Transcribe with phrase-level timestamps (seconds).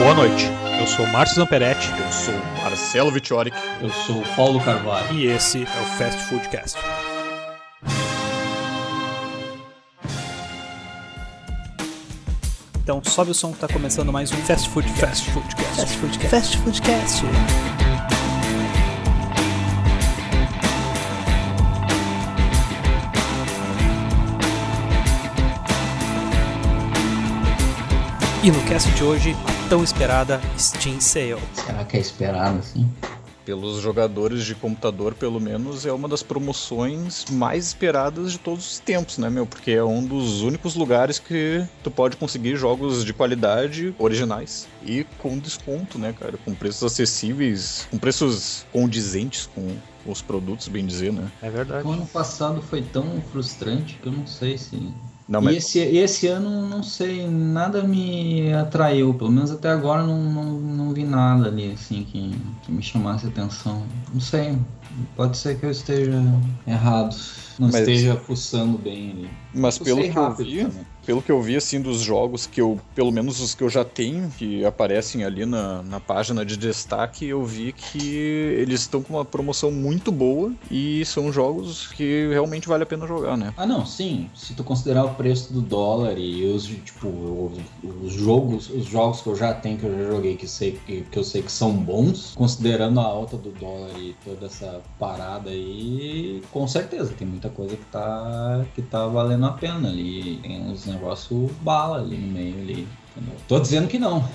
[0.00, 0.46] Boa noite.
[0.80, 3.54] Eu sou Márcio Zamperetti Eu sou Marcelo Vitioric.
[3.82, 5.12] Eu sou Paulo Carvalho.
[5.12, 6.78] e esse é o Fast Foodcast.
[12.82, 15.00] Então sobe o som que tá começando mais um Fast Foodcast.
[15.00, 15.76] Fast Foodcast.
[15.76, 16.28] Fast Foodcast.
[16.30, 17.24] Fast Foodcast.
[28.42, 29.36] E no cast de hoje,
[29.70, 31.40] tão esperada Steam Sale.
[31.54, 32.90] Será que é esperado assim?
[33.44, 38.78] Pelos jogadores de computador, pelo menos, é uma das promoções mais esperadas de todos os
[38.80, 39.46] tempos, né, meu?
[39.46, 45.06] Porque é um dos únicos lugares que tu pode conseguir jogos de qualidade originais e
[45.18, 46.36] com desconto, né, cara?
[46.44, 51.30] Com preços acessíveis, com preços condizentes com os produtos, bem dizer, né?
[51.40, 51.86] É verdade.
[51.86, 54.92] O ano passado foi tão frustrante que eu não sei se.
[55.30, 59.14] Não, E mas esse, e esse ano, não sei, nada me atraiu.
[59.14, 63.28] Pelo menos até agora não, não, não vi nada ali assim que, que me chamasse
[63.28, 63.84] atenção.
[64.12, 64.58] Não sei,
[65.14, 66.20] pode ser que eu esteja
[66.66, 67.14] errado.
[67.60, 69.30] Não Mas- esteja fuçando bem ali.
[69.54, 70.86] Mas Fucei pelo que eu vi, também.
[71.04, 73.84] Pelo que eu vi assim dos jogos que eu, pelo menos os que eu já
[73.84, 78.16] tenho, que aparecem ali na, na página de destaque, eu vi que
[78.58, 83.06] eles estão com uma promoção muito boa e são jogos que realmente vale a pena
[83.06, 83.52] jogar, né?
[83.56, 84.28] Ah, não, sim.
[84.34, 89.20] Se tu considerar o preço do dólar e os, tipo, os, os jogos, os jogos
[89.20, 91.52] que eu já tenho, que eu já joguei, que, sei, que, que eu sei que
[91.52, 97.26] são bons, considerando a alta do dólar e toda essa parada aí, com certeza, tem
[97.26, 100.38] muita coisa que tá, que tá valendo a pena ali.
[100.42, 102.88] Tem uns negócios bala ali no meio ali.
[103.16, 103.36] entendeu?
[103.48, 104.28] Tô dizendo que não.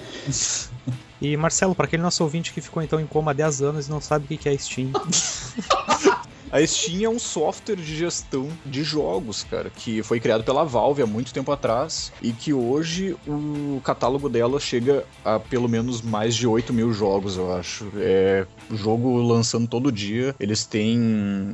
[1.22, 3.90] E Marcelo, para aquele nosso ouvinte que ficou então em coma há 10 anos e
[3.90, 4.92] não sabe o que que é Steam,
[6.52, 11.02] A Steam é um software de gestão de jogos, cara, que foi criado pela Valve
[11.02, 16.36] há muito tempo atrás e que hoje o catálogo dela chega a pelo menos mais
[16.36, 17.92] de 8 mil jogos, eu acho.
[17.98, 20.36] É jogo lançando todo dia.
[20.40, 21.00] Eles têm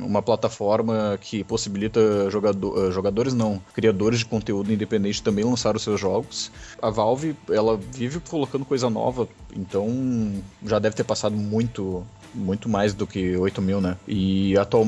[0.02, 5.82] uma plataforma que possibilita jogador, eh, jogadores, não, criadores de conteúdo independente também lançar os
[5.82, 6.50] seus jogos.
[6.80, 10.32] A Valve, ela vive colocando coisa nova, então
[10.64, 13.96] já deve ter passado muito muito mais do que 8 mil, né?
[14.08, 14.81] E atualmente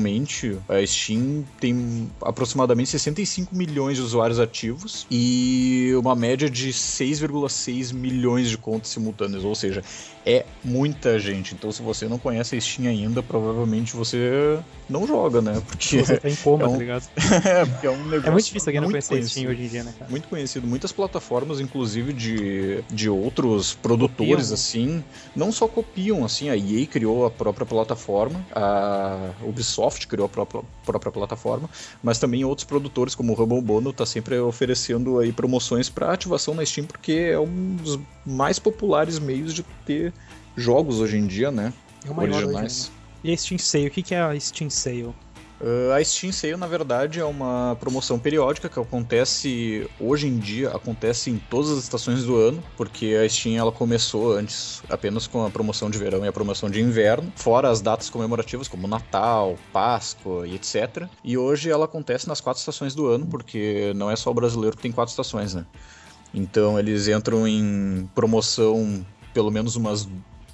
[0.69, 8.49] a Steam tem aproximadamente 65 milhões de usuários ativos e uma média de 6,6 milhões
[8.49, 9.83] de contas simultâneas, ou seja,
[10.25, 11.53] é muita gente.
[11.53, 15.61] Então, se você não conhece a Steam ainda, provavelmente você não joga, né?
[15.65, 17.03] Porque você tá em coma, é um- tá ligado?
[17.45, 19.49] é, porque é um negócio É muito difícil alguém não conhecer Steam conhecido.
[19.51, 20.09] hoje em dia, né, cara?
[20.11, 20.67] Muito conhecido.
[20.67, 24.53] Muitas plataformas, inclusive, de, de outros produtores, Copiam.
[24.53, 25.03] assim,
[25.35, 30.63] não só copiam, assim, a EA criou a própria plataforma, a Ubisoft criou a própria,
[30.85, 31.69] própria plataforma,
[32.01, 36.53] mas também outros produtores, como o Humble Bundle, tá sempre oferecendo aí promoções para ativação
[36.53, 40.13] na Steam, porque é um dos mais populares meios de ter
[40.55, 41.73] jogos hoje em dia, né?
[42.05, 42.89] É o maior hoje, originais.
[42.89, 42.95] né?
[43.23, 45.13] E a Steam Sale, o que que é a Steam Sale?
[45.59, 50.69] Uh, a Steam Sale, na verdade, é uma promoção periódica que acontece hoje em dia,
[50.69, 55.45] acontece em todas as estações do ano, porque a Steam ela começou antes apenas com
[55.45, 59.55] a promoção de verão e a promoção de inverno, fora as datas comemorativas como Natal,
[59.71, 61.07] Páscoa e etc.
[61.23, 64.75] E hoje ela acontece nas quatro estações do ano, porque não é só o brasileiro
[64.75, 65.65] que tem quatro estações, né?
[66.33, 70.07] Então eles entram em promoção pelo menos umas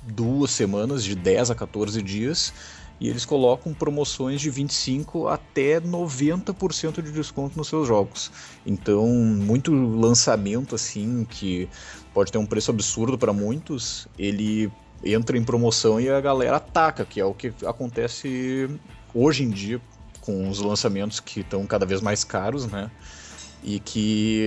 [0.04, 2.54] duas semanas, de 10 a 14 dias,
[3.02, 8.32] e eles colocam promoções de 25 até 90% de desconto nos seus jogos.
[8.64, 11.68] Então, muito lançamento assim que
[12.14, 14.72] pode ter um preço absurdo para muitos, ele
[15.04, 18.70] entra em promoção e a galera ataca, que é o que acontece
[19.16, 19.82] hoje em dia
[20.22, 22.92] com os lançamentos que estão cada vez mais caros, né?
[23.64, 24.46] E que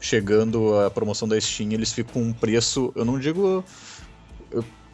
[0.00, 3.62] chegando a promoção da Steam, eles ficam com um preço, eu não digo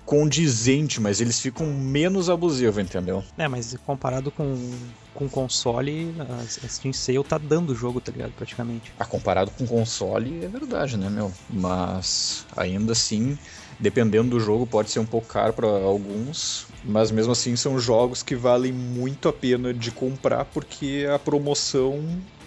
[0.07, 3.25] condizente, mas eles ficam menos abusivos, entendeu?
[3.37, 4.55] É, mas comparado com
[5.17, 6.15] com console,
[6.63, 8.33] a Steam Sale tá dando o jogo, tá ligado?
[8.33, 8.93] Praticamente.
[8.99, 11.33] Ah, comparado com console, é verdade, né, meu?
[11.49, 13.39] Mas ainda assim,
[13.81, 18.23] dependendo do jogo, pode ser um pouco caro para alguns, mas mesmo assim são jogos
[18.23, 22.05] que valem muito a pena de comprar porque a promoção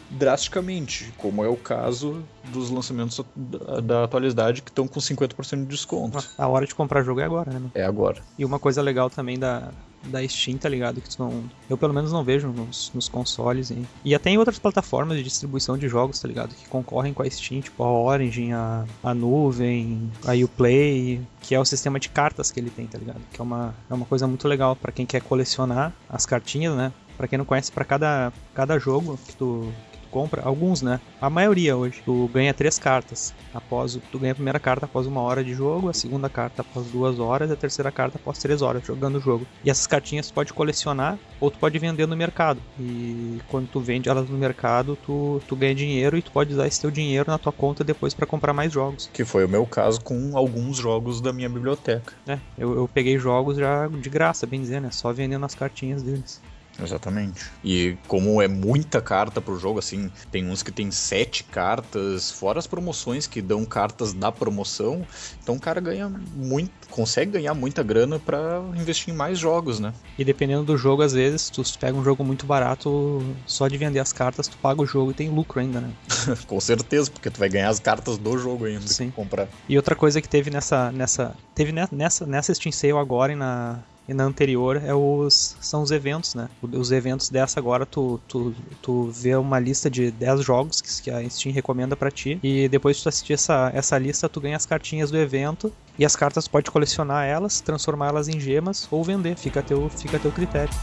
[0.10, 5.66] drasticamente, como é o caso dos lançamentos da, da atualidade que estão com 50% de
[5.66, 6.24] desconto.
[6.38, 7.70] A hora de comprar jogo é agora, né?
[7.76, 8.22] É agora.
[8.38, 9.72] E uma coisa legal também da,
[10.06, 11.02] da Steam, tá ligado?
[11.02, 13.70] Que tu não, eu pelo menos não vejo nos, nos consoles.
[13.70, 16.56] E, e até em outras plataformas de distribuição de jogos, tá ligado?
[16.56, 21.60] Que concorrem com a Steam, tipo a Origin, a, a Nuvem, a Uplay, que é
[21.60, 23.22] o sistema de cartas que ele tem, tá ligado?
[23.32, 26.92] Que é uma, é uma coisa muito legal para quem quer colecionar as cartinhas, né?
[27.18, 31.00] Pra quem não conhece, para cada, cada jogo que tu, que tu compra, alguns, né?
[31.22, 33.34] A maioria hoje, tu ganha três cartas.
[33.54, 36.62] Após o, tu ganha a primeira carta após uma hora de jogo, a segunda carta
[36.62, 39.46] após duas horas, e a terceira carta após três horas jogando o jogo.
[39.64, 42.60] E essas cartinhas tu pode colecionar ou tu pode vender no mercado.
[42.80, 46.68] E quando tu vende elas no mercado, tu, tu ganha dinheiro e tu pode usar
[46.68, 49.10] esse teu dinheiro na tua conta depois para comprar mais jogos.
[49.12, 52.14] Que foi o meu caso com alguns jogos da minha biblioteca.
[52.28, 54.90] É, eu, eu peguei jogos já de graça, bem dizer, né?
[54.92, 56.42] Só vendendo as cartinhas deles.
[56.84, 57.46] Exatamente.
[57.64, 62.60] E como é muita carta pro jogo, assim, tem uns que tem sete cartas, fora
[62.60, 65.06] as promoções que dão cartas da promoção,
[65.42, 69.94] então o cara ganha muito, consegue ganhar muita grana para investir em mais jogos, né?
[70.18, 74.00] E dependendo do jogo, às vezes, tu pega um jogo muito barato, só de vender
[74.00, 75.90] as cartas, tu paga o jogo e tem lucro ainda, né?
[76.48, 79.12] Com certeza, porque tu vai ganhar as cartas do jogo ainda Sim.
[79.12, 79.48] comprar.
[79.68, 80.92] E outra coisa que teve nessa.
[80.92, 83.80] nessa teve nessa, nessa Steam Sale agora e na,
[84.10, 86.50] e na anterior é os, são os eventos, né?
[86.64, 91.30] Os eventos dessa agora, tu, tu, tu vê uma lista de 10 jogos que, a
[91.30, 94.66] Steam recomenda para ti, e depois de tu assistir essa, essa lista, tu ganha as
[94.66, 99.60] cartinhas do evento, e as cartas pode colecionar elas, transformá-las em gemas ou vender, fica
[99.60, 100.74] a teu, fica a teu critério.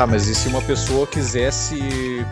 [0.00, 1.78] Tá, mas e se uma pessoa quisesse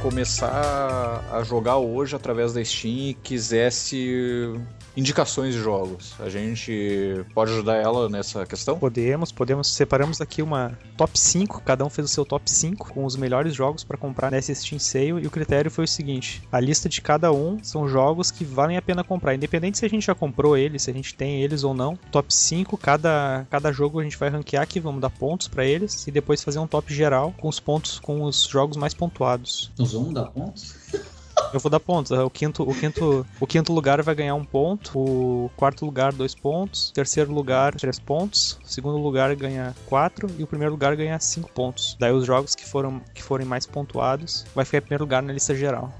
[0.00, 4.58] começar a jogar hoje através da Steam e quisesse
[4.98, 6.14] indicações de jogos.
[6.18, 8.76] A gente pode ajudar ela nessa questão?
[8.78, 9.68] Podemos, podemos.
[9.68, 13.54] Separamos aqui uma top 5, cada um fez o seu top 5 com os melhores
[13.54, 17.00] jogos para comprar nessa Steam Sale e o critério foi o seguinte: a lista de
[17.00, 20.56] cada um são jogos que valem a pena comprar, independente se a gente já comprou
[20.56, 21.96] eles, se a gente tem eles ou não.
[22.10, 26.06] Top 5, cada cada jogo a gente vai ranquear aqui, vamos dar pontos para eles
[26.08, 29.70] e depois fazer um top geral com os pontos com os jogos mais pontuados.
[29.78, 30.74] Nós vamos dar pontos?
[31.52, 32.10] Eu vou dar pontos.
[32.10, 34.98] O quinto, o quinto, o quinto lugar vai ganhar um ponto.
[34.98, 36.90] O quarto lugar, dois pontos.
[36.90, 38.58] O terceiro lugar, três pontos.
[38.64, 40.28] O segundo lugar ganha quatro.
[40.38, 41.96] E o primeiro lugar ganha cinco pontos.
[41.98, 45.32] Daí os jogos que, foram, que forem mais pontuados vai ficar em primeiro lugar na
[45.32, 45.92] lista geral.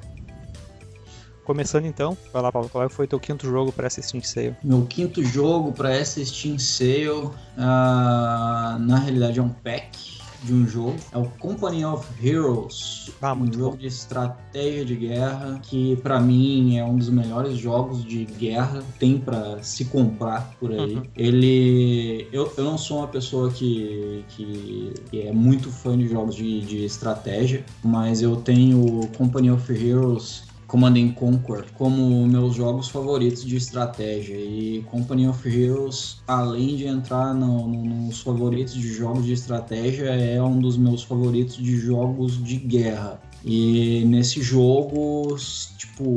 [1.45, 4.55] Começando então, vai lá, Paulo, qual foi o teu quinto jogo para essa Steam Sale?
[4.63, 10.67] Meu quinto jogo para essa Steam Sale, uh, na realidade é um pack de um
[10.67, 10.97] jogo.
[11.13, 13.11] É o Company of Heroes.
[13.21, 13.77] Ah, um jogo bom.
[13.77, 18.99] de estratégia de guerra que pra mim é um dos melhores jogos de guerra que
[18.99, 20.95] tem pra se comprar por aí.
[20.95, 21.03] Uhum.
[21.17, 26.35] Ele eu, eu não sou uma pessoa que, que, que é muito fã de jogos
[26.35, 32.55] de, de estratégia, mas eu tenho o Company of Heroes Command and Conquer como meus
[32.55, 38.75] jogos favoritos de estratégia e Company of Heroes, além de entrar no- no- nos favoritos
[38.75, 43.19] de jogos de estratégia, é um dos meus favoritos de jogos de guerra.
[43.45, 45.35] E nesse jogo,
[45.79, 46.17] tipo,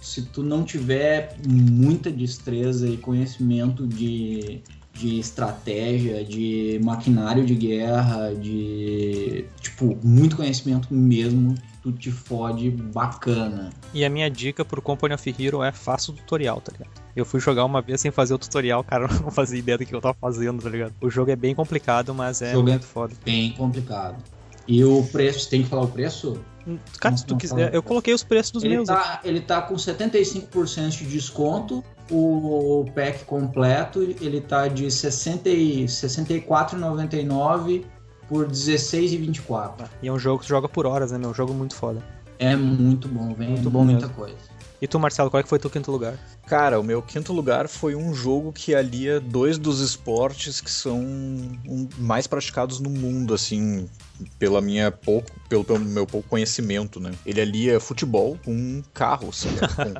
[0.00, 4.60] se tu não tiver muita destreza e conhecimento de,
[4.94, 11.54] de estratégia, de maquinário de guerra, de tipo, muito conhecimento mesmo,
[11.86, 13.70] tu te fode bacana.
[13.94, 16.90] E a minha dica pro Company of Hero é faça o tutorial, tá ligado?
[17.14, 19.86] Eu fui jogar uma vez sem fazer o tutorial, cara, eu não fazia ideia do
[19.86, 20.92] que eu tava fazendo, tá ligado?
[21.00, 23.14] O jogo é bem complicado, mas é O é- muito foda.
[23.24, 24.16] Bem complicado.
[24.66, 26.40] E o preço, tem que falar o preço?
[26.98, 28.88] Cara, Não, se tu quiser, eu coloquei os preços dos Ele meus.
[28.88, 31.84] tá, ele tá com 75% de desconto.
[32.10, 37.84] O pack completo ele tá de 60 e- 64,99
[38.28, 39.88] por 16,24.
[40.02, 41.30] E é um jogo que joga por horas, né, meu?
[41.30, 42.02] Um jogo muito foda.
[42.38, 44.14] É muito bom, vem Muito bom muita mesmo.
[44.14, 44.36] coisa.
[44.80, 46.18] E tu, Marcelo, qual é que foi teu quinto lugar?
[46.46, 50.98] Cara, o meu quinto lugar foi um jogo que alia dois dos esportes que são
[51.00, 53.88] um- mais praticados no mundo, assim,
[54.38, 57.12] pela minha pouco, pelo, pelo meu pouco conhecimento, né?
[57.24, 59.44] Ele alia futebol com carros.
[59.76, 59.94] com-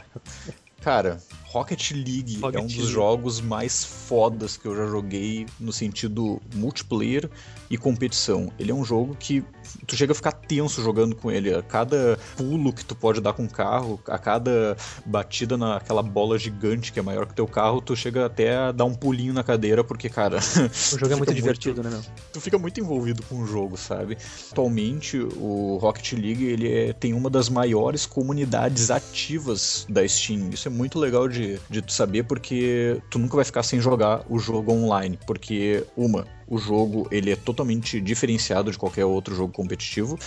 [0.82, 1.18] Cara,
[1.56, 2.92] Rocket League Rocket é um dos League.
[2.92, 7.30] jogos mais fodas que eu já joguei no sentido multiplayer
[7.70, 8.52] e competição.
[8.58, 9.42] Ele é um jogo que
[9.86, 11.52] tu chega a ficar tenso jogando com ele.
[11.54, 16.38] A cada pulo que tu pode dar com o carro, a cada batida naquela bola
[16.38, 19.42] gigante que é maior que teu carro, tu chega até a dar um pulinho na
[19.42, 20.38] cadeira, porque, cara,
[20.92, 22.00] O jogo é muito divertido, né, meu?
[22.32, 24.16] tu fica muito envolvido com o jogo, sabe?
[24.52, 30.50] Atualmente, o Rocket League ele é- tem uma das maiores comunidades ativas da Steam.
[30.50, 34.22] Isso é muito legal de, de tu saber, porque tu nunca vai ficar sem jogar
[34.28, 35.18] o jogo online.
[35.26, 40.18] Porque, uma, o jogo ele é totalmente diferenciado de qualquer outro jogo competitivo.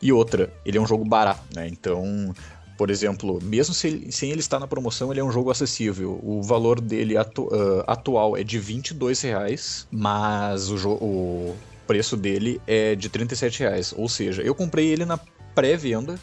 [0.00, 1.68] E outra, ele é um jogo barato, né?
[1.68, 2.34] Então,
[2.76, 6.20] por exemplo, mesmo se sem ele estar na promoção, ele é um jogo acessível.
[6.22, 11.56] O valor dele atu- ah, atual é de 22 reais, mas o, o,
[11.88, 13.94] preço dele é de 37 reais.
[13.96, 15.18] Ou seja, eu comprei ele na
[15.54, 16.20] pré-venda,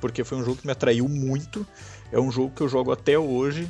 [0.00, 1.66] porque foi um jogo que me atraiu muito.
[2.12, 3.68] É um jogo que eu jogo até hoje.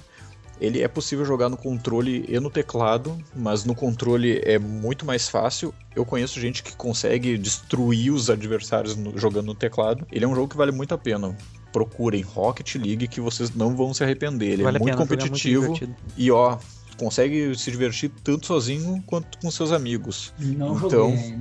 [0.61, 5.29] Ele é possível jogar no controle e no teclado, mas no controle é muito mais
[5.29, 5.75] fácil.
[5.95, 10.07] Eu conheço gente que consegue destruir os adversários no, jogando no teclado.
[10.11, 11.37] Ele é um jogo que vale muito a pena.
[11.73, 14.53] Procurem Rocket League que vocês não vão se arrepender.
[14.53, 15.95] Ele Vale é muito pena, é muito competitivo divertido.
[16.17, 16.57] e ó,
[16.97, 20.33] consegue se divertir tanto sozinho quanto com seus amigos.
[20.39, 21.39] Não Então- joguei.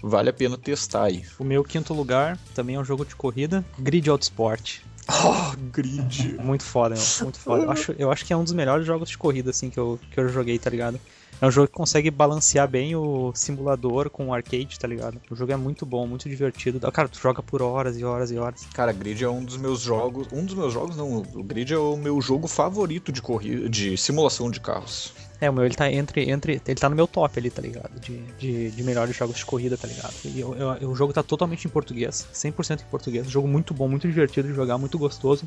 [0.00, 1.24] Vale a pena testar aí.
[1.40, 4.78] O meu quinto lugar também é um jogo de corrida, Grid Autosport.
[5.24, 6.36] Oh, grid.
[6.38, 7.04] Muito foda, meu.
[7.22, 7.64] Muito foda.
[7.64, 9.98] Eu acho, eu acho que é um dos melhores jogos de corrida, assim, que eu,
[10.10, 11.00] que eu joguei, tá ligado?
[11.40, 15.20] É um jogo que consegue balancear bem o simulador com o arcade, tá ligado?
[15.30, 16.80] O jogo é muito bom, muito divertido.
[16.90, 18.66] Cara, tu joga por horas e horas e horas.
[18.74, 20.26] Cara, Grid é um dos meus jogos.
[20.32, 21.18] Um dos meus jogos, não.
[21.18, 25.12] O Grid é o meu jogo favorito de corrida, de simulação de carros.
[25.40, 26.60] É, o meu, ele tá entre, entre.
[26.66, 27.98] Ele tá no meu top ali, tá ligado?
[28.00, 30.12] De, de, de melhores jogos de corrida, tá ligado?
[30.24, 33.30] E eu- eu- o jogo tá totalmente em português, 100% em português.
[33.30, 35.44] Jogo muito bom, muito divertido de jogar, muito gostoso.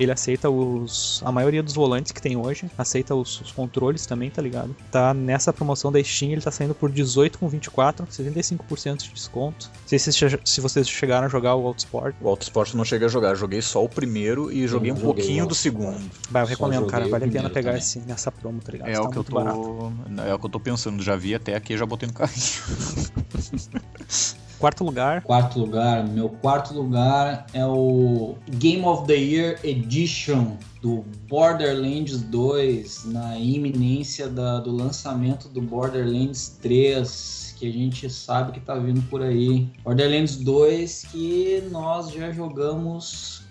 [0.00, 1.20] Ele aceita os.
[1.24, 4.74] A maioria dos volantes que tem hoje, aceita os, os controles também, tá ligado?
[4.90, 9.70] Tá nessa promoção da Steam, ele tá saindo por 18 com 24, 75% de desconto.
[9.82, 10.12] Não sei se,
[10.44, 12.14] se vocês chegaram a jogar o Autosport.
[12.20, 15.00] O Autosport eu não cheguei a jogar, joguei só o primeiro e joguei um não
[15.02, 15.98] joguei pouquinho o do segundo.
[16.30, 17.06] Vai, eu Só recomendo, cara.
[17.08, 17.78] Vale a pena pegar também.
[17.82, 18.88] esse, nessa promo, tá ligado?
[18.88, 19.90] É Tá o que eu muito tô.
[19.90, 20.22] barato.
[20.28, 21.02] É o que eu tô pensando.
[21.02, 22.36] Já vi até aqui, já botei no carrinho.
[24.58, 31.04] Quarto lugar, Quarto lugar, meu quarto lugar é o Game of the Year Edition do
[31.28, 38.60] Borderlands 2, na iminência da- do lançamento do Borderlands 3, que a gente sabe que
[38.60, 39.68] tá vindo por aí.
[39.84, 43.42] Borderlands 2 que nós já jogamos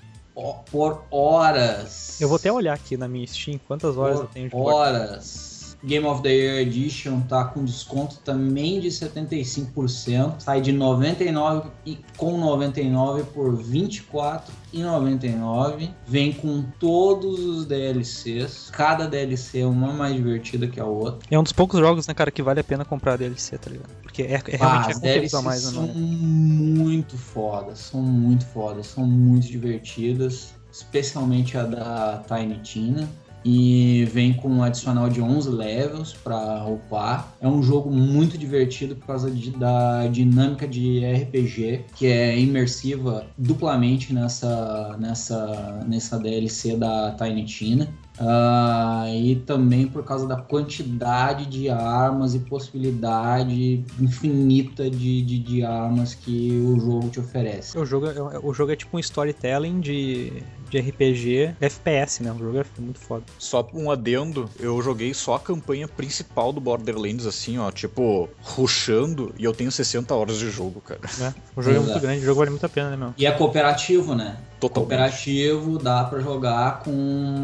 [0.72, 2.20] por horas.
[2.20, 5.55] eu vou até olhar aqui na minha Steam quantas horas eu tenho de Por Borderlands.
[5.86, 10.39] Game of the Year Edition tá com desconto também de 75%.
[10.39, 15.92] Sai de 99 e com 99 por 24,99.
[16.08, 18.70] Vem com todos os DLCs.
[18.72, 21.20] Cada DLC é uma mais divertida que a outra.
[21.30, 23.70] É um dos poucos jogos, né, cara, que vale a pena comprar a DLC, tá
[23.70, 23.89] ligado?
[24.01, 25.94] Porque é, é Ah, realmente é as conteúdo DLCs a mais, são né?
[25.96, 33.08] muito fodas, são muito fodas, são muito divertidas, especialmente a da Tiny Tina.
[33.48, 37.32] E vem com um adicional de 11 levels para upar.
[37.40, 43.28] É um jogo muito divertido por causa de- da dinâmica de RPG, que é imersiva
[43.38, 47.88] duplamente nessa, nessa, nessa DLC da Tiny Tina.
[48.18, 55.64] Ah, e também por causa da quantidade de armas e possibilidade infinita de, de, de
[55.66, 57.78] armas que o jogo te oferece.
[57.78, 60.32] O jogo, é, o jogo é tipo um storytelling de,
[60.70, 62.32] de RPG FPS, né?
[62.32, 63.24] O jogo é muito foda.
[63.38, 69.34] Só um adendo, eu joguei só a campanha principal do Borderlands, assim, ó, tipo, rushando,
[69.38, 71.02] e eu tenho 60 horas de jogo, cara.
[71.18, 71.34] Né?
[71.56, 71.92] O jogo é Exato.
[71.92, 73.14] muito grande, o jogo vale muito a pena, né, meu?
[73.18, 74.38] E é cooperativo, né?
[74.60, 74.90] Totalmente.
[74.90, 76.92] Cooperativo dá pra jogar com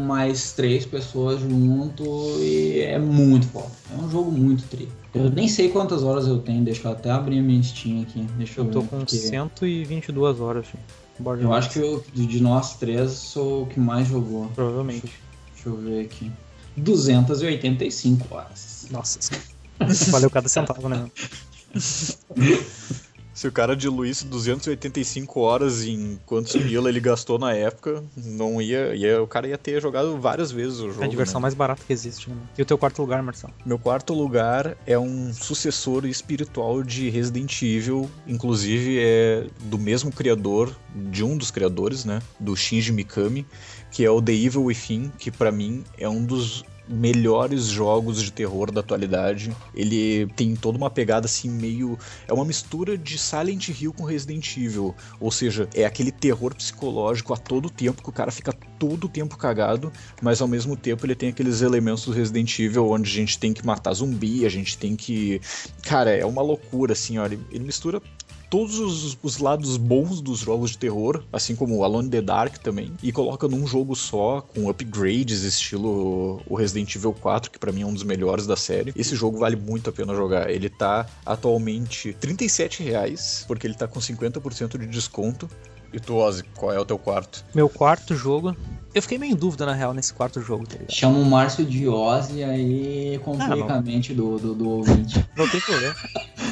[0.06, 2.04] mais três pessoas junto
[2.40, 3.70] e é muito foda.
[3.92, 4.88] É um jogo muito tri.
[5.14, 8.22] Eu nem sei quantas horas eu tenho, deixa eu até abrir a minha Steam aqui.
[8.38, 10.66] Deixa eu, Eu tô ver, com porque 122 horas
[11.40, 14.48] Eu acho que eu, de nós três sou o que mais jogou.
[14.54, 15.12] Provavelmente.
[15.52, 16.32] Deixa eu ver aqui.
[16.76, 18.86] 285 horas.
[18.90, 19.18] Nossa,
[20.10, 21.10] valeu cada centavo, né?
[23.34, 28.94] Se o cara diluísse 285 horas em quantos pila ele gastou na época, não ia,
[28.94, 29.22] ia.
[29.22, 31.02] O cara ia ter jogado várias vezes o jogo.
[31.02, 31.42] É a diversão né?
[31.42, 32.36] mais barata que existe, né?
[32.56, 33.52] E o teu quarto lugar, Marcelo?
[33.64, 40.74] Meu quarto lugar é um sucessor espiritual de Resident Evil, inclusive é do mesmo criador,
[40.94, 43.46] de um dos criadores, né, do Shinji Mikami,
[43.90, 48.32] que é o The Evil Within, que pra mim é um dos melhores jogos de
[48.32, 49.54] terror da atualidade.
[49.74, 54.56] Ele tem toda uma pegada assim meio é uma mistura de Silent Hill com Resident
[54.56, 59.08] Evil, ou seja, é aquele terror psicológico a todo tempo que o cara fica todo
[59.08, 63.14] tempo cagado, mas ao mesmo tempo ele tem aqueles elementos do Resident Evil onde a
[63.14, 65.40] gente tem que matar zumbi, a gente tem que.
[65.82, 67.38] Cara, é uma loucura, assim, olha.
[67.50, 68.02] Ele mistura
[68.52, 72.20] todos os, os lados bons dos jogos de terror, assim como o Alone in the
[72.20, 77.58] Dark também, e coloca num jogo só, com upgrades, estilo o Resident Evil 4, que
[77.58, 78.92] pra mim é um dos melhores da série.
[78.94, 80.50] Esse jogo vale muito a pena jogar.
[80.50, 85.48] Ele tá atualmente 37 reais, porque ele tá com 50% de desconto.
[85.90, 87.42] E tu, Ozzy, qual é o teu quarto?
[87.54, 88.54] Meu quarto jogo.
[88.94, 90.92] Eu fiquei meio em dúvida, na real, nesse quarto jogo, tá ligado?
[90.92, 95.24] Chama o Márcio de Ozzy aí complica a mente do, do, do ouvinte.
[95.36, 95.94] Não tem problema.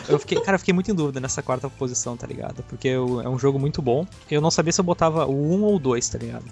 [0.08, 2.62] Eu fiquei, cara, eu fiquei muito em dúvida nessa quarta posição, tá ligado?
[2.64, 4.06] Porque eu- é um jogo muito bom.
[4.30, 6.44] Eu não sabia se eu botava o 1 ou o 2, tá ligado?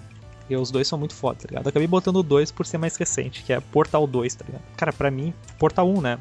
[0.49, 1.65] E os dois são muito foda, tá ligado?
[1.65, 4.63] Eu acabei botando o 2 por ser mais recente, que é Portal 2, tá ligado?
[4.77, 6.19] Cara, pra mim, Portal 1, né?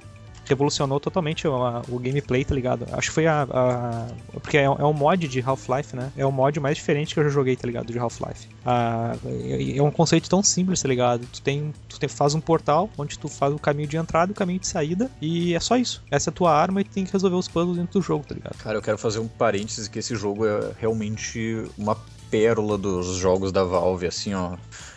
[0.48, 2.86] Revolucionou totalmente o, a, o gameplay, tá ligado?
[2.92, 3.46] Acho que foi a.
[3.50, 6.12] a porque é, é um mod de Half-Life, né?
[6.16, 7.92] É o mod mais diferente que eu já joguei, tá ligado?
[7.92, 8.48] De Half-Life.
[8.66, 11.26] É, é um conceito tão simples, tá ligado?
[11.32, 11.72] Tu tem.
[11.88, 14.60] Tu tem, faz um portal onde tu faz o caminho de entrada e o caminho
[14.60, 15.10] de saída.
[15.20, 16.02] E é só isso.
[16.10, 18.24] Essa é a tua arma e tu tem que resolver os puzzles dentro do jogo,
[18.26, 18.56] tá ligado?
[18.58, 21.96] Cara, eu quero fazer um parênteses que esse jogo é realmente uma
[22.30, 24.56] pérola dos jogos da Valve, assim, ó.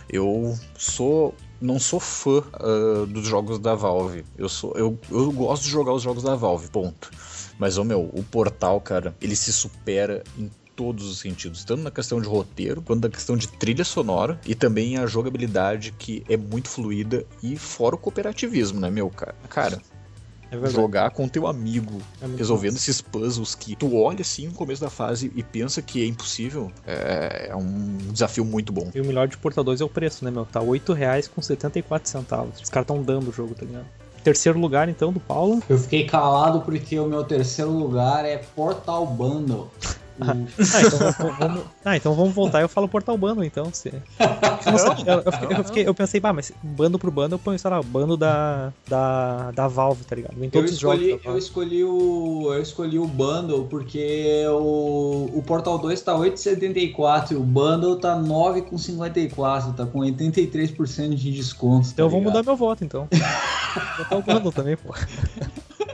[0.10, 4.26] Eu sou não sou fã uh, dos jogos da Valve.
[4.38, 7.12] Eu sou eu, eu gosto de jogar os jogos da Valve, ponto.
[7.60, 11.92] Mas o meu, o Portal, cara, ele se supera em todos os sentidos, tanto na
[11.92, 16.36] questão de roteiro, quanto na questão de trilha sonora e também a jogabilidade que é
[16.36, 19.36] muito fluida e fora o cooperativismo, né, meu cara?
[19.48, 19.82] Cara,
[20.52, 22.90] é jogar com teu amigo, é resolvendo massa.
[22.90, 26.72] esses puzzles que tu olha assim no começo da fase e pensa que é impossível,
[26.86, 28.92] é, é um desafio muito bom.
[28.94, 30.46] E o melhor de Portal 2 é o preço, né, meu?
[30.46, 32.62] Tá R$ reais com 74 centavos.
[32.62, 33.86] Os caras estão dando o jogo, tá ligado?
[34.24, 35.64] Terceiro lugar, então, do Paulo.
[35.68, 39.72] Eu fiquei calado porque o meu terceiro lugar é Portal Bundle.
[40.22, 40.36] Ah,
[40.86, 43.72] então, vamos, ah, então vamos voltar eu falo Portal Bundle, então.
[43.74, 43.90] Se...
[43.90, 44.02] Eu,
[45.06, 47.80] eu, eu, eu, fiquei, eu pensei, bah, mas bando por bando eu ponho, sei lá,
[47.80, 50.44] o bando da, da, da Valve, tá ligado?
[50.44, 51.26] Em todos eu escolhi, os jogos.
[51.26, 57.36] Eu escolhi, o, eu escolhi o bundle porque o, o Portal 2 tá 8,74 e
[57.36, 61.88] o bundle tá 9,54, tá com 83% de desconto.
[61.88, 63.08] Tá então eu vou mudar meu voto, então.
[63.98, 64.94] vou botar o bundle também, pô.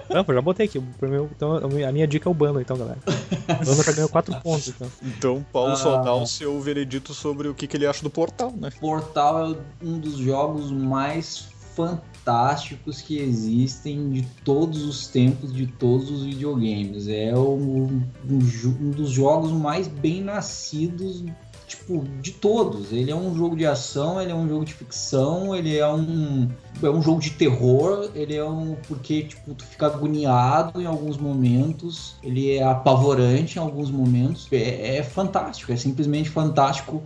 [0.10, 0.82] Não, já botei aqui.
[1.02, 3.00] Meu, então, a minha dica é o bundle, então, galera.
[3.08, 4.68] O bundle já ganhou 4 pontos.
[4.70, 8.04] Então, então Paulo ah, só dá o seu veredito sobre o que, que ele acha
[8.04, 8.70] do Portal, né?
[8.80, 11.48] Portal é um dos jogos mais
[11.78, 17.08] fantásticos que existem de todos os tempos, de todos os videogames.
[17.08, 18.42] É um, um,
[18.82, 21.24] um dos jogos mais bem nascidos
[21.68, 22.94] tipo, de todos.
[22.94, 26.50] Ele é um jogo de ação, ele é um jogo de ficção, ele é um
[26.82, 31.18] é um jogo de terror, ele é um porque tipo tu fica agoniado em alguns
[31.18, 34.48] momentos, ele é apavorante em alguns momentos.
[34.52, 37.04] É, é fantástico, é simplesmente fantástico.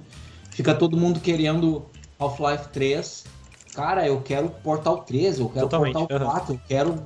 [0.52, 1.84] Fica todo mundo querendo
[2.20, 3.26] Half-Life 3.
[3.74, 5.94] Cara, eu quero Portal 3, eu quero Totalmente.
[5.94, 7.04] Portal 4, eu quero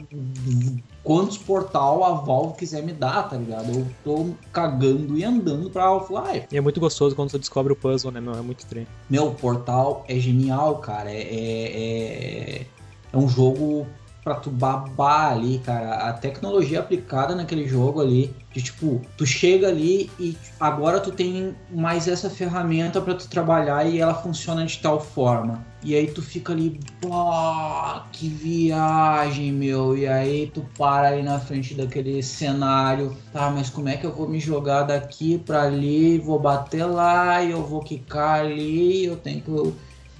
[1.06, 3.72] quantos portal a Valve quiser me dar, tá ligado?
[3.72, 6.48] Eu tô cagando e andando pra Half-Life.
[6.52, 8.34] E é muito gostoso quando você descobre o puzzle, né, meu?
[8.34, 8.88] É muito trem.
[9.08, 11.12] Meu, portal é genial, cara.
[11.12, 12.66] É, é, é,
[13.14, 13.86] é um jogo
[14.26, 16.10] pra tu babar ali, cara.
[16.10, 21.56] A tecnologia aplicada naquele jogo ali, de tipo, tu chega ali e agora tu tem
[21.72, 25.64] mais essa ferramenta para tu trabalhar e ela funciona de tal forma.
[25.84, 27.12] E aí tu fica ali, pô,
[28.12, 29.96] que viagem, meu.
[29.96, 34.12] E aí tu para ali na frente daquele cenário, tá, mas como é que eu
[34.12, 39.18] vou me jogar daqui para ali, vou bater lá e eu vou quicar ali, eu
[39.18, 39.52] tenho que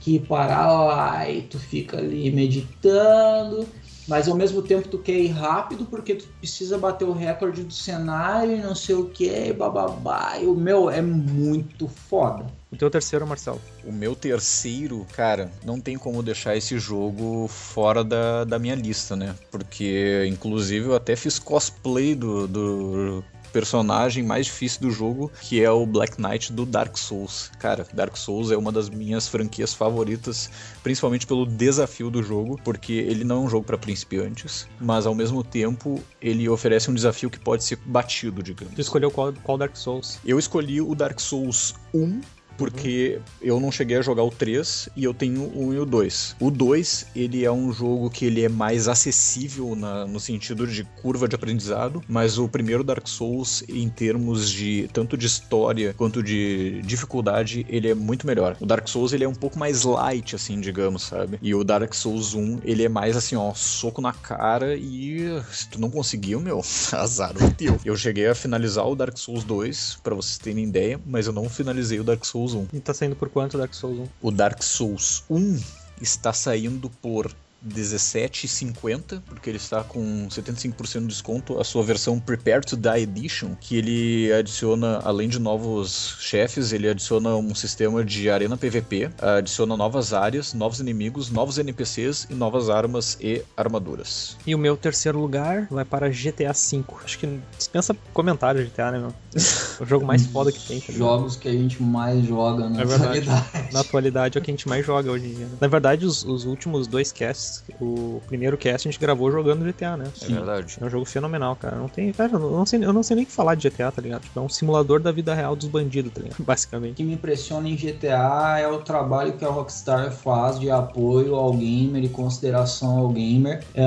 [0.06, 3.68] que parar lá e tu fica ali meditando
[4.08, 7.74] mas ao mesmo tempo tu quer ir rápido porque tu precisa bater o recorde do
[7.74, 10.38] cenário e não sei o que, bababá.
[10.40, 12.46] E o meu é muito foda.
[12.72, 13.62] O teu terceiro, Marcelo?
[13.86, 19.16] O meu terceiro, cara, não tem como deixar esse jogo fora da, da minha lista,
[19.16, 19.34] né?
[19.50, 23.24] Porque, inclusive, eu até fiz cosplay do, do
[23.56, 27.50] personagem mais difícil do jogo, que é o Black Knight do Dark Souls.
[27.58, 30.50] Cara, Dark Souls é uma das minhas franquias favoritas,
[30.84, 35.16] principalmente pelo desafio do jogo, porque ele não é um jogo para principiantes, mas ao
[35.16, 38.76] mesmo tempo ele oferece um desafio que pode ser batido, digamos.
[38.76, 40.20] Tu escolheu qual, qual Dark Souls?
[40.26, 42.20] Eu escolhi o Dark Souls 1
[42.58, 45.86] porque eu não cheguei a jogar o 3 e eu tenho o 1 e o
[45.86, 46.36] 2.
[46.40, 50.84] O 2, ele é um jogo que ele é mais acessível na, no sentido de
[51.02, 56.22] curva de aprendizado, mas o primeiro Dark Souls, em termos de tanto de história quanto
[56.22, 58.58] de dificuldade, ele é muito melhor.
[58.60, 61.40] O Dark Souls, ele é um pouco mais light, assim, digamos, sabe?
[61.42, 65.70] E o Dark Souls 1, ele é mais assim, ó, soco na cara e se
[65.70, 66.62] tu não conseguiu, meu,
[66.94, 67.80] azar o teu.
[67.84, 71.50] Eu cheguei a finalizar o Dark Souls 2, para vocês terem ideia, mas eu não
[71.50, 72.78] finalizei o Dark Souls Souls 1.
[72.78, 74.08] E tá saindo por quanto Dark Souls 1?
[74.22, 75.60] O Dark Souls 1
[76.02, 77.32] está saindo por
[77.68, 83.56] 17,50, porque ele está com 75% de desconto, a sua versão Prepare to Die Edition,
[83.60, 89.76] que ele adiciona, além de novos chefes, ele adiciona um sistema de arena PVP, adiciona
[89.76, 94.38] novas áreas, novos inimigos, novos NPCs e novas armas e armaduras.
[94.46, 96.84] E o meu terceiro lugar vai para GTA V.
[97.04, 99.14] Acho que dispensa comentário GTA, né, meu?
[99.80, 100.80] o jogo mais foda que tem.
[100.80, 103.20] Tá Jogos que a gente mais joga na é verdade.
[103.20, 103.74] atualidade.
[103.74, 105.48] Na atualidade é o que a gente mais joga hoje em dia.
[105.60, 109.98] Na verdade, os, os últimos dois casts o primeiro cast a gente gravou jogando GTA,
[109.98, 110.06] né?
[110.22, 110.78] É verdade.
[110.82, 111.76] É um jogo fenomenal, cara.
[111.78, 112.12] Não tem.
[112.14, 114.24] Cara, eu não sei, eu não sei nem o que falar de GTA, tá ligado?
[114.24, 116.36] Tipo, é um simulador da vida real dos bandidos, tá ligado?
[116.42, 116.96] O Basicamente.
[116.96, 121.52] que me impressiona em GTA é o trabalho que a Rockstar faz de apoio ao
[121.54, 123.64] gamer e consideração ao gamer.
[123.74, 123.84] É,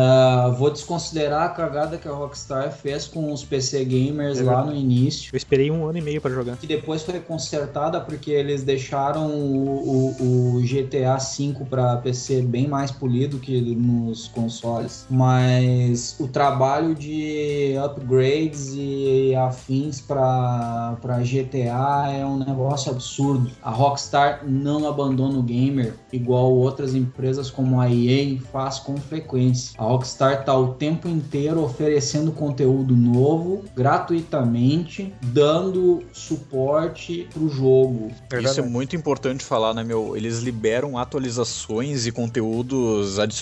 [0.59, 4.74] vou desconsiderar a cagada que a Rockstar fez com os PC gamers É lá no
[4.74, 5.31] início.
[5.33, 6.57] Eu esperei um ano e meio pra jogar.
[6.57, 12.66] Que depois foi consertada porque eles deixaram o, o- o GTA V para PC bem
[12.66, 15.07] mais polido que nos consoles.
[15.11, 23.51] Mas o trabalho de upgrades e afins para GTA é um negócio absurdo.
[23.62, 29.75] A Rockstar não abandona o gamer igual outras empresas como a EA faz com frequência.
[29.79, 38.11] A Rockstar tá o tempo inteiro oferecendo conteúdo novo, gratuitamente, dando suporte pro jogo.
[38.42, 40.16] Isso é muito importante falar, né, meu?
[40.16, 43.38] Eles liberam atualizações e conteúdos adicionais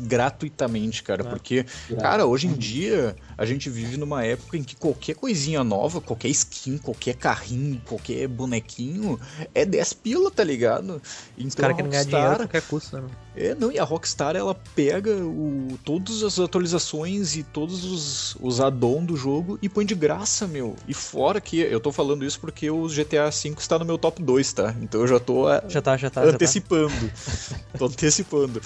[0.00, 1.22] gratuitamente, cara.
[1.22, 1.28] É.
[1.28, 1.64] Porque,
[2.00, 6.28] cara, hoje em dia a gente vive numa época em que qualquer coisinha nova, qualquer
[6.28, 9.18] skin, qualquer carrinho, qualquer bonequinho
[9.54, 11.00] é 10 pila, tá ligado?
[11.36, 13.08] Então Os caras querem ganhar dinheiro a qualquer custo, né?
[13.36, 18.60] é, não, e a Rockstar ela pega o, todas as atualizações e todos os, os
[18.60, 20.76] add-on do jogo e põe de graça, meu.
[20.86, 24.22] E fora que eu tô falando isso porque o GTA V está no meu top
[24.22, 24.74] 2, tá?
[24.80, 26.22] Então eu já tô é, Já tá, já tá.
[26.22, 26.34] Já tá.
[26.34, 26.94] antecipando.
[27.78, 28.60] Tô antecipando.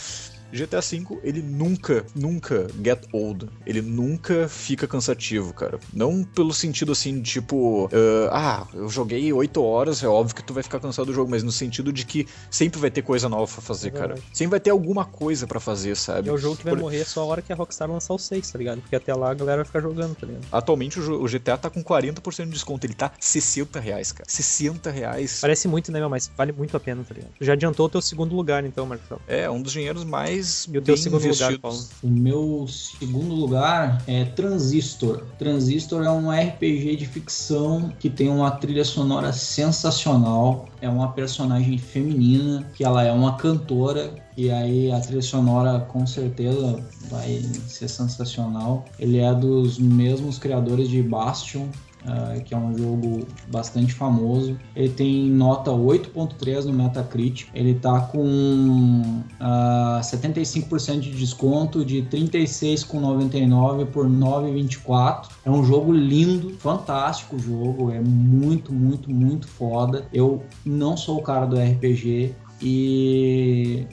[0.52, 3.46] GTA V, ele nunca, nunca get old.
[3.66, 5.78] Ele nunca fica cansativo, cara.
[5.92, 7.88] Não pelo sentido assim, tipo,
[8.30, 11.42] ah, eu joguei 8 horas, é óbvio que tu vai ficar cansado do jogo, mas
[11.42, 14.14] no sentido de que sempre vai ter coisa nova pra fazer, É cara.
[14.32, 16.28] Sempre vai ter alguma coisa pra fazer, E sabe?
[16.28, 18.18] é o jogo que vai Por- morrer só a hora que a Rockstar lançar o
[18.18, 18.80] 6, tá ligado?
[18.80, 20.46] Porque até lá a galera vai ficar jogando, tá ligado?
[20.50, 22.86] Atualmente o GTA tá com 40% de desconto.
[22.86, 24.28] Ele tá 60 reais, cara.
[24.28, 25.38] 60 reais.
[25.40, 26.08] Parece muito, né, meu?
[26.08, 27.30] Mas vale muito a pena, tá ligado?
[27.40, 29.20] Já adiantou o teu segundo lugar, então, Marcelo.
[29.26, 30.37] É, um dos dinheiros mais
[30.72, 31.58] E o teu bem segundo lugar.
[31.58, 31.78] Paulo?
[32.02, 35.24] O meu segundo lugar é Transistor.
[35.38, 40.68] Transistor é um RPG de ficção que tem uma trilha sonora sensacional.
[40.80, 46.06] É uma personagem feminina, que ela é uma cantora, e aí a trilha sonora com
[46.06, 48.84] certeza vai ser sensacional.
[48.98, 51.66] Ele é dos mesmos criadores de Bastion,
[52.06, 54.58] ah, que é um jogo bastante famoso.
[54.74, 57.48] Ele tem nota 8.3 no Metacritic.
[57.54, 65.28] Ele tá com ah, 75% de desconto de 36,99 por 9,24.
[65.44, 70.06] É um jogo lindo, fantástico o jogo, é muito, muito, muito foda.
[70.12, 73.86] Eu não sou o cara do RPG e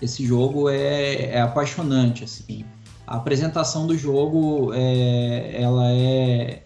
[0.00, 2.64] esse jogo é, é apaixonante assim.
[3.06, 6.61] A apresentação do jogo é, ela é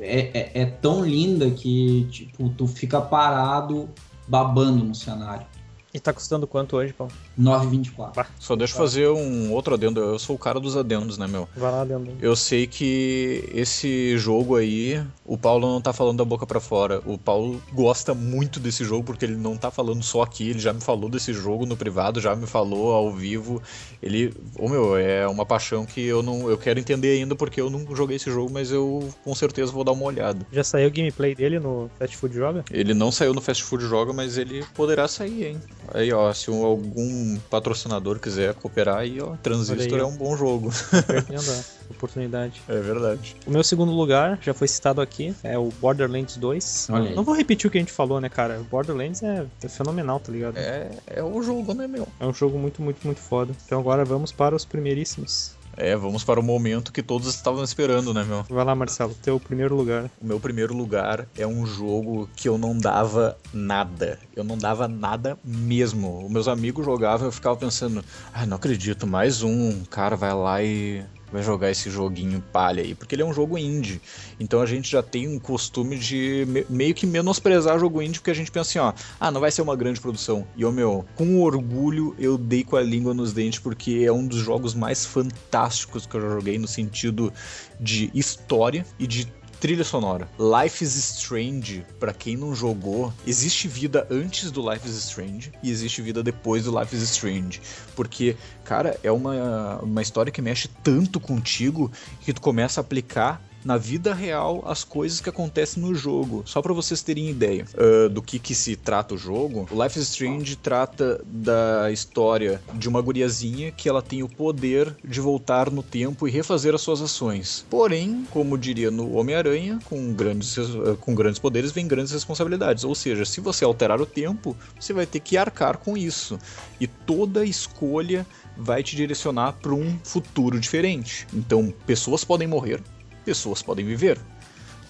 [0.00, 3.88] é, é, é tão linda que tipo tu fica parado
[4.26, 5.46] babando no cenário.
[5.92, 7.12] E tá custando quanto hoje, Paulo?
[7.38, 8.26] 9,24.
[8.38, 10.00] Só deixa eu fazer um outro adendo.
[10.00, 11.48] Eu sou o cara dos adendos, né, meu?
[11.56, 12.12] Vai lá dentro.
[12.20, 17.00] Eu sei que esse jogo aí, o Paulo não tá falando da boca pra fora.
[17.06, 20.72] O Paulo gosta muito desse jogo porque ele não tá falando só aqui, ele já
[20.72, 23.62] me falou desse jogo no privado, já me falou ao vivo.
[24.02, 27.70] Ele, ô meu, é uma paixão que eu não, eu quero entender ainda porque eu
[27.70, 30.46] não joguei esse jogo, mas eu com certeza vou dar uma olhada.
[30.52, 32.64] Já saiu o gameplay dele no Fast Food Joga?
[32.70, 35.58] Ele não saiu no Fast Food Joga, mas ele poderá sair, hein?
[35.92, 40.36] Aí, ó, se um- algum patrocinador quiser cooperar aí, ó, Transistor aí, é um bom
[40.36, 40.70] jogo.
[40.70, 42.62] A oportunidade.
[42.68, 43.36] é verdade.
[43.46, 46.88] O meu segundo lugar, já foi citado aqui, é o Borderlands 2.
[46.90, 47.14] Olha.
[47.14, 48.60] Não vou repetir o que a gente falou, né, cara?
[48.60, 50.56] O Borderlands é, é fenomenal, tá ligado?
[50.56, 52.06] É, é o jogo, né, meu?
[52.18, 53.52] É um jogo muito, muito, muito foda.
[53.66, 55.57] Então agora vamos para os primeiríssimos.
[55.80, 58.42] É, vamos para o momento que todos estavam esperando, né, meu?
[58.50, 60.10] Vai lá, Marcelo, teu primeiro lugar.
[60.20, 64.18] O meu primeiro lugar é um jogo que eu não dava nada.
[64.34, 66.24] Eu não dava nada mesmo.
[66.26, 70.34] Os meus amigos jogavam e eu ficava pensando, ah, não acredito, mais um cara vai
[70.34, 74.00] lá e vai jogar esse joguinho palha aí, porque ele é um jogo indie.
[74.38, 78.30] Então a gente já tem um costume de me- meio que menosprezar jogo indie, porque
[78.30, 80.46] a gente pensa assim, ó, ah, não vai ser uma grande produção.
[80.56, 84.26] E ô meu, com orgulho eu dei com a língua nos dentes, porque é um
[84.26, 87.32] dos jogos mais fantásticos que eu já joguei no sentido
[87.80, 90.28] de história e de Trilha sonora.
[90.38, 95.70] Life is Strange, pra quem não jogou, existe vida antes do Life is Strange e
[95.70, 97.60] existe vida depois do Life is Strange.
[97.96, 101.90] Porque, cara, é uma, uma história que mexe tanto contigo
[102.20, 106.42] que tu começa a aplicar na vida real as coisas que acontecem no jogo.
[106.44, 109.98] Só para vocês terem ideia uh, do que, que se trata o jogo, o Life
[109.98, 115.70] is Strange trata da história de uma guriazinha que ela tem o poder de voltar
[115.70, 117.64] no tempo e refazer as suas ações.
[117.68, 122.84] Porém, como diria no Homem-Aranha, com grandes, uh, com grandes poderes vem grandes responsabilidades.
[122.84, 126.38] Ou seja, se você alterar o tempo, você vai ter que arcar com isso.
[126.80, 131.26] E toda escolha vai te direcionar para um futuro diferente.
[131.32, 132.82] Então, pessoas podem morrer,
[133.28, 134.18] pessoas podem viver.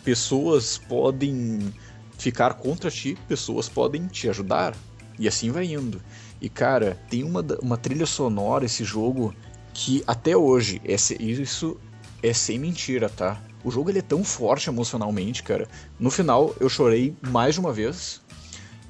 [0.05, 1.75] Pessoas podem
[2.17, 4.77] ficar contra ti, pessoas podem te ajudar.
[5.19, 6.01] E assim vai indo.
[6.41, 9.35] E cara, tem uma, uma trilha sonora esse jogo
[9.75, 11.77] que até hoje, esse, isso
[12.23, 13.43] é sem mentira, tá?
[13.65, 15.67] O jogo ele é tão forte emocionalmente, cara.
[15.99, 18.23] No final eu chorei mais de uma vez.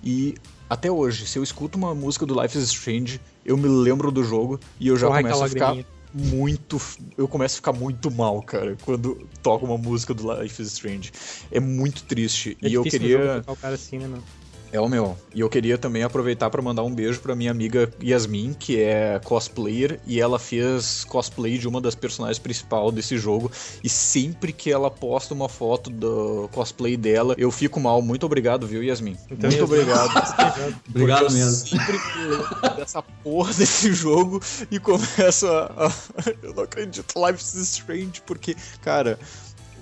[0.04, 0.34] E
[0.68, 4.22] até hoje, se eu escuto uma música do Life is Strange, eu me lembro do
[4.22, 5.74] jogo e eu já Corre começo a ficar
[6.18, 6.80] muito.
[7.16, 11.12] Eu começo a ficar muito mal, cara, quando toca uma música do Life is Strange.
[11.50, 12.56] É muito triste.
[12.62, 13.42] É e eu queria.
[13.46, 14.20] O cara assim, né,
[14.72, 15.16] é o meu.
[15.34, 19.20] E eu queria também aproveitar para mandar um beijo para minha amiga Yasmin, que é
[19.24, 23.50] cosplayer, e ela fez cosplay de uma das personagens principais desse jogo.
[23.82, 28.02] E sempre que ela posta uma foto do cosplay dela, eu fico mal.
[28.02, 29.16] Muito obrigado, viu, Yasmin?
[29.30, 30.10] Então, Muito obrigado.
[30.88, 31.66] obrigado mesmo.
[31.66, 35.92] sempre que dessa porra desse jogo e começo a, a.
[36.42, 39.18] eu não acredito, Life is Strange, porque, cara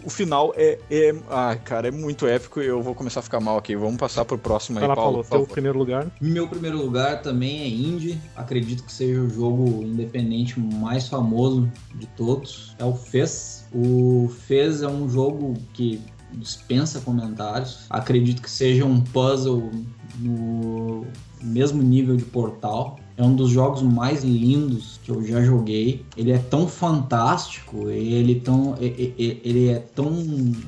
[0.07, 1.13] o final é, é.
[1.29, 3.75] Ah, cara, é muito épico e eu vou começar a ficar mal aqui.
[3.75, 5.25] Vamos passar pro próximo aí, Fala, Paulo.
[5.25, 6.07] Paulo teu primeiro lugar?
[6.21, 8.21] Meu primeiro lugar também é Indie.
[8.37, 12.77] Acredito que seja o jogo independente mais famoso de todos.
[12.79, 13.67] É o Fez.
[13.75, 16.01] O Fez é um jogo que
[16.33, 17.87] dispensa comentários.
[17.89, 19.71] Acredito que seja um puzzle
[20.19, 21.07] no
[21.43, 22.99] mesmo nível de Portal.
[23.17, 26.05] É um dos jogos mais lindos que eu já joguei.
[26.17, 30.13] Ele é tão fantástico, ele, tão, ele é tão.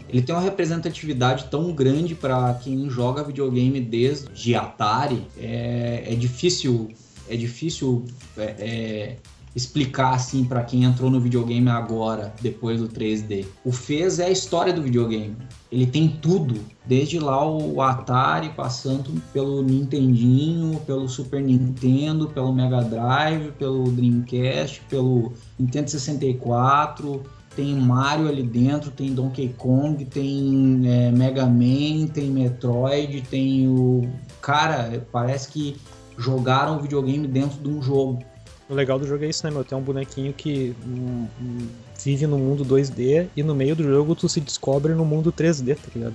[0.08, 5.26] Ele tem uma representatividade tão grande para quem joga videogame desde Atari.
[5.36, 6.90] É, é difícil.
[7.28, 8.06] É difícil
[8.38, 9.16] é, é,
[9.54, 13.46] explicar assim para quem entrou no videogame agora, depois do 3D.
[13.64, 15.36] O Fez é a história do videogame.
[15.70, 22.80] Ele tem tudo, desde lá o Atari, passando pelo Nintendinho, pelo Super Nintendo, pelo Mega
[22.82, 27.22] Drive, pelo Dreamcast, pelo Nintendo 64.
[27.54, 34.08] Tem Mario ali dentro, tem Donkey Kong, tem é, Mega Man, tem Metroid, tem o.
[34.40, 35.76] Cara, parece que
[36.16, 38.20] jogaram o videogame dentro de um jogo.
[38.68, 39.64] O legal do jogo é isso, né, meu?
[39.64, 41.68] Tem um bonequinho que um, um,
[42.04, 45.74] vive no mundo 2D e no meio do jogo tu se descobre no mundo 3D,
[45.74, 46.14] tá ligado?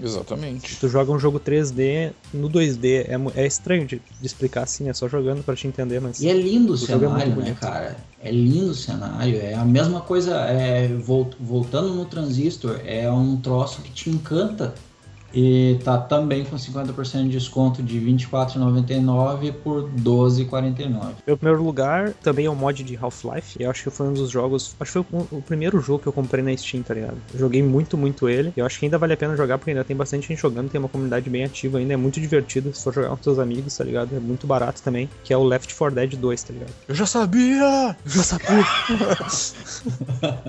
[0.00, 0.80] Exatamente.
[0.80, 3.06] Tu joga um jogo 3D no 2D.
[3.06, 6.20] É, é estranho de, de explicar assim, é só jogando para te entender, mas.
[6.20, 7.96] E é lindo o, o é cenário, é né, cara?
[8.20, 9.36] É lindo o cenário.
[9.40, 14.74] É a mesma coisa, é, voltando no Transistor, é um troço que te encanta
[15.34, 21.14] e tá também com 50% de desconto de R$ 24,99 por R$ 12,49.
[21.26, 23.62] Meu primeiro lugar também é o mod de Half-Life.
[23.62, 24.74] Eu acho que foi um dos jogos.
[24.78, 27.16] Acho que foi o, o, primeiro jogo que eu comprei na Steam, tá ligado?
[27.32, 28.52] Eu joguei muito, muito ele.
[28.56, 30.70] E eu acho que ainda vale a pena jogar porque ainda tem bastante gente jogando,
[30.70, 31.94] tem uma comunidade bem ativa ainda.
[31.94, 34.14] É muito divertido se for jogar com seus amigos, tá ligado?
[34.14, 35.08] É muito barato também.
[35.24, 36.72] Que é o Left 4 Dead 2, tá ligado?
[36.88, 37.96] Eu já sabia!
[38.04, 38.64] Eu já sabia!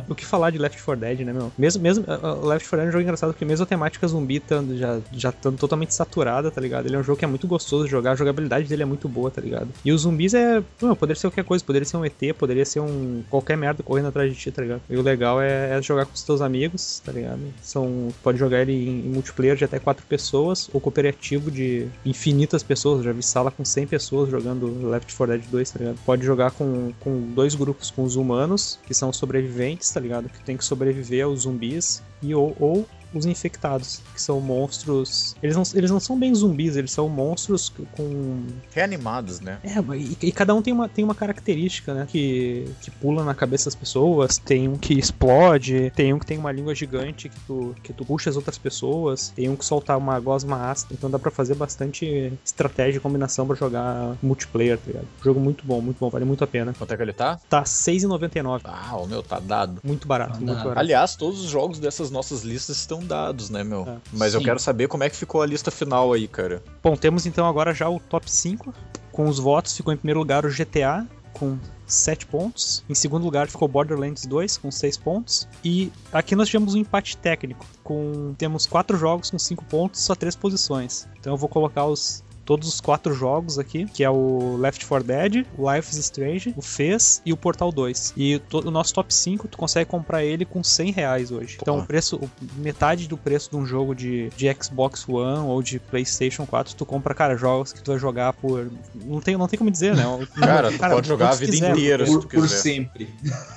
[0.09, 1.51] o que falar de Left 4 Dead, né, meu?
[1.57, 4.39] Mesmo, mesmo, uh, Left 4 Dead é um jogo engraçado porque mesmo a temática zumbi
[4.39, 6.85] tá, já, já totalmente saturada, tá ligado?
[6.85, 9.07] Ele é um jogo que é muito gostoso de jogar, a jogabilidade dele é muito
[9.07, 9.67] boa, tá ligado?
[9.83, 10.63] E os zumbis é.
[10.81, 13.23] Não, poderia ser qualquer coisa, poderia ser um ET, poderia ser um.
[13.29, 14.81] qualquer merda correndo atrás de ti, tá ligado?
[14.89, 17.41] E o legal é, é jogar com os teus amigos, tá ligado?
[17.61, 18.09] São.
[18.21, 23.03] Pode jogar ele em, em multiplayer de até quatro pessoas, ou cooperativo de infinitas pessoas.
[23.03, 25.99] já vi sala com 100 pessoas jogando Left 4 Dead 2, tá ligado?
[26.05, 30.29] Pode jogar com, com dois grupos, com os humanos, que são sobreviventes, tá ligado?
[30.29, 35.35] Que tem que sobreviver aos zumbis, e ou, ou os infectados, que são monstros.
[35.41, 38.45] Eles não, eles não são bem zumbis, eles são monstros com.
[38.73, 39.59] Reanimados, né?
[39.63, 42.07] É, e, e, cada um tem uma, tem uma característica, né?
[42.09, 46.37] Que, que pula na cabeça das pessoas, tem um que explode, tem um que tem
[46.37, 49.95] uma língua gigante que tu, que tu puxa as outras pessoas, tem um que solta
[49.97, 54.87] uma gosma ácida, então dá pra fazer bastante estratégia e combinação pra jogar multiplayer, tá
[54.87, 55.07] ligado?
[55.23, 56.73] Jogo muito bom, muito bom, vale muito a pena.
[56.73, 57.39] Quanto é que ele tá?
[57.49, 58.61] Tá R$6,99.
[58.63, 59.79] Ah, o meu tá dado.
[59.83, 60.79] Muito barato, tá muito barato.
[60.79, 63.87] Aliás, todos os jogos dessas nossas listas estão dados, né, meu?
[63.87, 63.97] É.
[64.11, 64.39] Mas Sim.
[64.39, 66.63] eu quero saber como é que ficou a lista final aí, cara.
[66.81, 68.73] Bom, temos então agora já o top 5.
[69.11, 72.83] Com os votos, ficou em primeiro lugar o GTA, com 7 pontos.
[72.89, 75.47] Em segundo lugar ficou Borderlands 2 com 6 pontos.
[75.63, 77.65] E aqui nós tivemos um empate técnico.
[77.83, 81.07] Com temos 4 jogos com 5 pontos, só 3 posições.
[81.19, 85.07] Então eu vou colocar os todos os quatro jogos aqui, que é o Left 4
[85.07, 88.13] Dead, o Life is Strange, o Fez e o Portal 2.
[88.17, 91.57] E o nosso top 5, tu consegue comprar ele com 100 reais hoje.
[91.61, 92.19] Então o preço,
[92.57, 96.85] metade do preço de um jogo de, de Xbox One ou de PlayStation 4, tu
[96.85, 98.71] compra, cara, jogos que tu vai jogar por.
[98.93, 100.03] Não tem, não tem como dizer, né?
[100.39, 103.09] cara, tu pode jogar a vida quiser, inteira por, por sempre.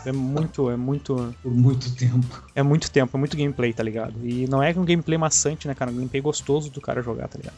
[0.04, 1.34] É muito, é muito.
[1.42, 2.44] Por muito tempo.
[2.54, 4.14] É muito tempo, é muito gameplay, tá ligado?
[4.22, 5.90] E não é um gameplay maçante, né, cara?
[5.90, 7.56] Um gameplay gostoso do cara jogar, tá ligado?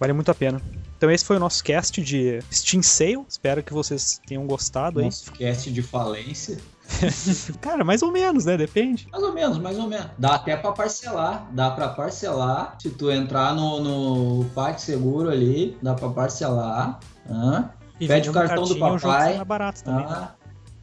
[0.00, 0.62] Vale muito a pena.
[0.96, 3.22] Então esse foi o nosso cast de Steam Sale.
[3.28, 5.38] Espero que vocês tenham gostado nosso aí.
[5.38, 6.56] cast de falência.
[7.60, 8.56] Cara, mais ou menos, né?
[8.56, 9.06] Depende.
[9.12, 10.06] Mais ou menos, mais ou menos.
[10.18, 11.48] Dá até para parcelar.
[11.52, 12.76] Dá para parcelar.
[12.80, 16.98] Se tu entrar no, no Pate Seguro ali, dá para parcelar.
[17.28, 19.36] Ah, pede o cartão do papai.
[19.36, 20.28] É barato também, ah, né?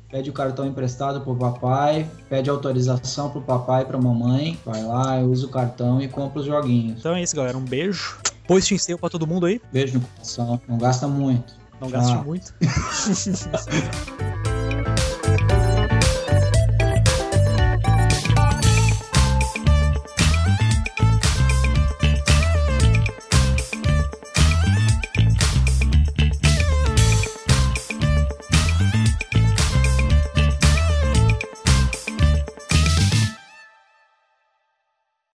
[0.09, 4.57] Pede o cartão emprestado pro papai, pede autorização pro papai e pra mamãe.
[4.63, 6.99] Vai lá, usa o cartão e compra os joguinhos.
[6.99, 7.57] Então é isso, galera.
[7.57, 8.17] Um beijo.
[8.47, 9.61] Pois Steam Sale pra todo mundo aí.
[9.71, 10.61] Beijo no coração.
[10.67, 11.53] Não gasta muito.
[11.81, 12.53] Não gaste muito.